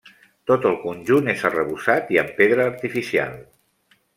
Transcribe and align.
Tot 0.51 0.63
el 0.69 0.77
conjunt 0.85 1.29
és 1.35 1.45
arrebossat 1.49 2.11
i 2.15 2.19
amb 2.25 2.35
pedra 2.43 2.67
artificial. 2.73 3.37